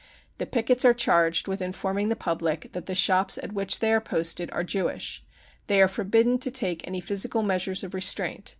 [0.39, 4.01] The pickets are charged with informing the public that the shops at which they are
[4.01, 5.23] posted are Jewish.
[5.67, 8.49] They are forbidden to take any physical measures of restraint.